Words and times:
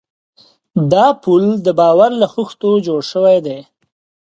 دا 0.91 1.05
پُل 1.23 1.43
د 1.65 1.67
باور 1.79 2.11
له 2.21 2.27
خښتو 2.33 2.69
جوړ 2.87 3.01
شوی 3.11 3.37
دی. 3.47 3.59